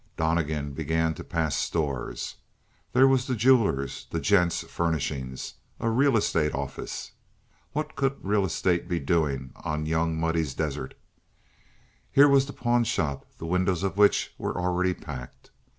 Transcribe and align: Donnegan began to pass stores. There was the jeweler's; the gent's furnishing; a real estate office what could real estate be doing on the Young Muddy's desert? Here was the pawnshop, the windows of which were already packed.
Donnegan 0.17 0.71
began 0.73 1.13
to 1.13 1.23
pass 1.23 1.55
stores. 1.55 2.37
There 2.91 3.07
was 3.07 3.27
the 3.27 3.35
jeweler's; 3.35 4.07
the 4.09 4.19
gent's 4.19 4.63
furnishing; 4.63 5.37
a 5.79 5.91
real 5.91 6.17
estate 6.17 6.55
office 6.55 7.11
what 7.73 7.95
could 7.95 8.15
real 8.25 8.43
estate 8.43 8.89
be 8.89 8.99
doing 8.99 9.51
on 9.63 9.83
the 9.83 9.91
Young 9.91 10.19
Muddy's 10.19 10.55
desert? 10.55 10.95
Here 12.11 12.27
was 12.27 12.47
the 12.47 12.53
pawnshop, 12.53 13.27
the 13.37 13.45
windows 13.45 13.83
of 13.83 13.95
which 13.95 14.33
were 14.39 14.57
already 14.59 14.95
packed. 14.95 15.51